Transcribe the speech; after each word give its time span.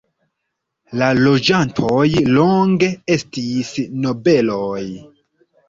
La 1.01 1.09
loĝantoj 1.19 2.07
longe 2.39 2.91
estis 3.19 3.71
nobeloj. 4.09 4.83